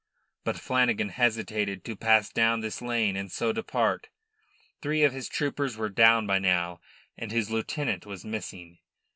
[0.43, 4.09] But Flanagan hesitated to pass down this lane and so depart.
[4.81, 6.81] Three of his troopers were down by now,
[7.19, 8.79] and his lieutenant was missing.